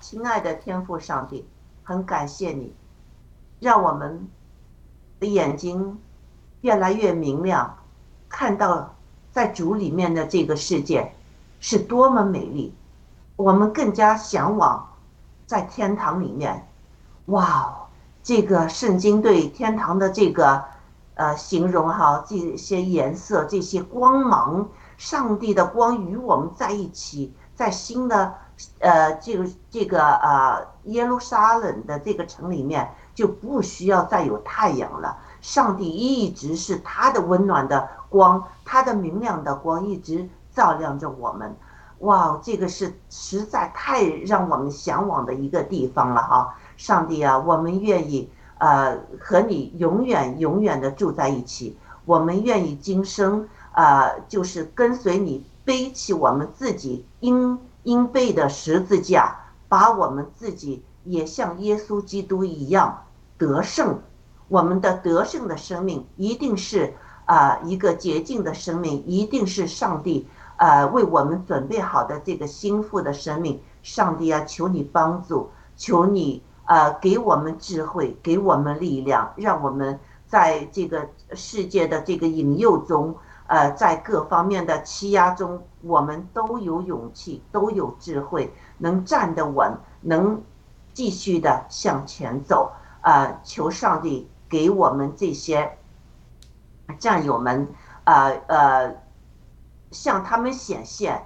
[0.00, 1.46] 亲爱的天父上帝，
[1.82, 2.74] 很感谢你，
[3.60, 4.28] 让我们
[5.20, 5.98] 的眼睛
[6.62, 7.78] 越来越明亮，
[8.28, 8.94] 看到
[9.30, 11.12] 在主里面的这个世界
[11.60, 12.74] 是多么美丽，
[13.36, 14.88] 我们更加向往
[15.46, 16.68] 在天堂里面。
[17.26, 17.86] 哇哦，
[18.22, 20.64] 这个圣经对天堂的这个
[21.14, 28.34] 呃形容哈，这些颜色、这些光芒，上帝的光与我们在一起，在新的。
[28.78, 35.18] 呃，这个这个呃，耶路撒冷的这个城里面就不需要再有太阳了。
[35.40, 41.56] 上帝一直是他的温暖的光，他的明亮的光一直照亮着我们。
[42.00, 46.54] 哇，这个是实在太让我们向往的一个地方了哈！
[46.76, 51.76] 上帝啊，我们愿意呃和你永远永远的住在一起。
[52.04, 57.58] 我们愿意今生呃就是跟随你背起我们自己应。
[57.84, 59.36] 应背的十字架，
[59.68, 63.02] 把我们自己也像耶稣基督一样
[63.36, 63.98] 得胜。
[64.46, 73.60] 我们的得胜的生命一定是啊一个洁净的生命，一定是上帝呃为我们准备好的这个心腹的生命。
[73.82, 83.12] 上帝啊，求你帮助，求你呃给我们智慧，给我们力量，让我们在这个世界的这个引诱中。
[83.52, 90.42] 呃，在各方面的欺压中，我们都有勇气，都有智慧，能站得稳，能
[90.94, 92.72] 继续的向前走。
[93.02, 95.76] 呃，求上帝给我们这些
[96.98, 97.68] 战友们，
[98.04, 98.94] 呃呃，
[99.90, 101.22] 向他们显现，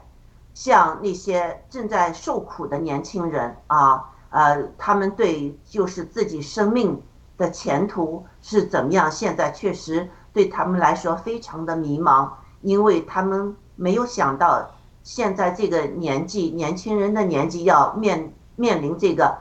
[0.52, 7.00] 向那些正在受苦的年轻人啊，呃，他们对就是自己生命
[7.36, 9.08] 的前途是怎么样？
[9.08, 10.10] 现在确实。
[10.36, 14.68] 对他们来说非常的迷茫，因为他们没有想到
[15.02, 19.38] 现在这个年纪，年轻人的年纪要面面临这个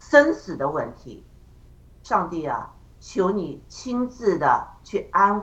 [0.00, 1.24] 生死的问题。
[2.02, 5.40] 上帝啊，求你亲自的去安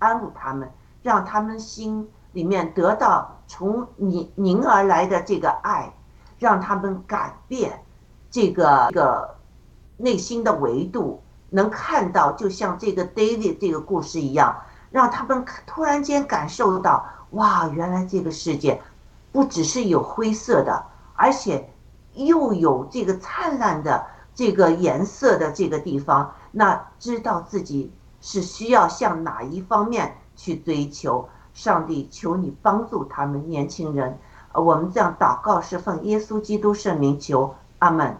[0.00, 0.68] 安抚他们，
[1.02, 5.94] 让他们心里面得到从您您而来的这个爱，
[6.40, 7.80] 让他们改变
[8.28, 9.36] 这个个
[9.96, 11.22] 内心的维度。
[11.50, 14.56] 能看到，就像这个 David 这个故事一样，
[14.90, 18.80] 让他们突然间感受到，哇，原来这个世界
[19.32, 20.84] 不只是有灰色的，
[21.14, 21.70] 而且
[22.14, 26.34] 又有这个灿烂的这个颜色的这个地方。
[26.50, 31.28] 那知道自己是需要向哪一方面去追求？
[31.52, 34.18] 上帝，求你帮助他们年轻人。
[34.52, 38.18] 我们这样祷告是奉耶稣基督圣名求，阿门。